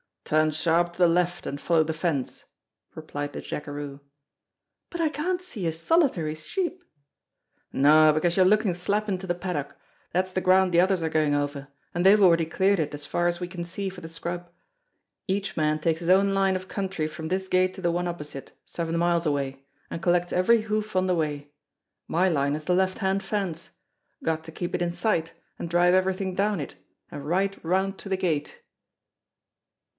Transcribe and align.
"Turn 0.25 0.49
sharp 0.51 0.93
to 0.93 0.99
the 0.99 1.07
left, 1.07 1.45
and 1.45 1.59
follow 1.59 1.83
the 1.83 1.93
fence," 1.93 2.45
replied 2.95 3.33
the 3.33 3.41
jackeroo. 3.41 3.99
"But 4.89 5.01
I 5.01 5.09
can't 5.09 5.41
see 5.41 5.67
a 5.67 5.73
solitary 5.73 6.33
sheep!" 6.35 6.81
"No, 7.73 8.13
because 8.13 8.35
you're 8.37 8.45
looking 8.45 8.73
slap 8.73 9.09
into 9.09 9.27
the 9.27 9.35
paddock; 9.35 9.75
that's 10.13 10.31
the 10.31 10.39
ground 10.41 10.71
the 10.71 10.79
others 10.79 11.03
are 11.03 11.09
going 11.09 11.35
over, 11.35 11.67
and 11.93 12.03
they've 12.05 12.21
already 12.21 12.45
cleared 12.45 12.79
it 12.79 12.93
as 12.95 13.05
far 13.05 13.27
as 13.27 13.39
we 13.39 13.47
can 13.47 13.63
see 13.65 13.89
for 13.89 14.01
the 14.01 14.07
scrub. 14.09 14.49
Each 15.27 15.57
man 15.57 15.79
takes 15.79 15.99
his 15.99 16.09
own 16.09 16.33
line 16.33 16.55
of 16.55 16.69
country 16.69 17.07
from 17.07 17.27
this 17.27 17.49
gate 17.49 17.73
to 17.75 17.81
the 17.81 17.91
one 17.91 18.07
opposite 18.07 18.57
seven 18.65 18.97
miles 18.97 19.25
away 19.25 19.65
and 19.91 20.01
collects 20.01 20.33
every 20.33 20.61
hoof 20.61 20.95
on 20.95 21.07
the 21.07 21.15
way. 21.15 21.51
My 22.07 22.29
line 22.29 22.55
is 22.55 22.65
the 22.65 22.73
left 22.73 22.99
hand 22.99 23.21
fence. 23.21 23.71
Got 24.23 24.45
to 24.45 24.51
keep 24.51 24.73
it 24.73 24.81
in 24.81 24.93
sight, 24.93 25.33
and 25.59 25.69
drive 25.69 25.93
everything 25.93 26.33
down 26.33 26.61
it, 26.61 26.75
and 27.11 27.27
right 27.27 27.55
round 27.63 27.99
to 27.99 28.09
the 28.09 28.17
gate." 28.17 28.61